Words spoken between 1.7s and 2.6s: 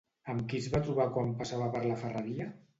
per la ferreria?